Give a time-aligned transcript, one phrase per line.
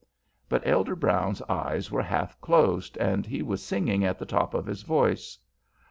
[0.49, 4.65] But Elder Brown's eyes were half closed, and he was singing at the top of
[4.65, 5.37] his voice.